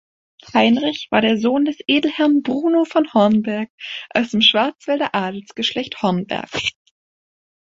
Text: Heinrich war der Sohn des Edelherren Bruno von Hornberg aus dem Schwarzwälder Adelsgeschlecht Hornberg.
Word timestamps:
Heinrich 0.55 1.09
war 1.11 1.21
der 1.21 1.37
Sohn 1.37 1.65
des 1.65 1.77
Edelherren 1.85 2.41
Bruno 2.41 2.85
von 2.85 3.13
Hornberg 3.13 3.69
aus 4.09 4.31
dem 4.31 4.41
Schwarzwälder 4.41 5.13
Adelsgeschlecht 5.13 6.01
Hornberg. 6.01 6.71